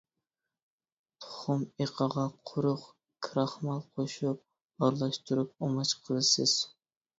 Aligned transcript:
تۇخۇم 1.25 1.65
ئېقىغا 1.85 2.23
قۇرۇق 2.53 2.87
كىراخمال 3.29 3.85
قوشۇپ 4.01 4.83
ئارىلاشتۇرۇپ 4.89 5.55
ئۇماچ 5.71 5.97
قىلىسىز. 6.11 6.59